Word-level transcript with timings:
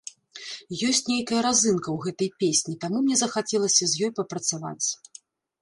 Ёсць 0.87 1.01
нейкая 1.11 1.41
разынка 1.47 1.87
ў 1.95 2.07
гэтай 2.07 2.29
песні, 2.45 2.73
таму 2.87 2.97
мне 3.05 3.21
захацелася 3.23 3.83
з 3.93 4.07
ёй 4.09 4.15
папрацаваць. 4.23 4.87